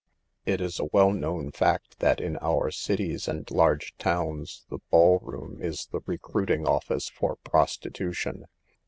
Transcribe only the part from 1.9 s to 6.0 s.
that in our cities and large towns the ball room is